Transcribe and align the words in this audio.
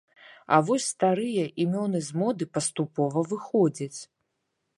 А 0.55 0.57
вось 0.69 0.87
старыя 0.93 1.43
імёны 1.65 1.99
з 2.07 2.23
моды 2.23 2.43
паступова 2.57 3.25
выходзяць. 3.35 3.97